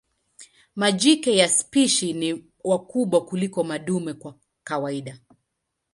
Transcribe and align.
Majike 0.75 1.37
ya 1.37 1.49
spishi 1.49 2.13
ni 2.13 2.45
wakubwa 2.63 3.25
kuliko 3.25 3.63
madume 3.63 4.13
kwa 4.13 4.35
kawaida. 4.63 5.19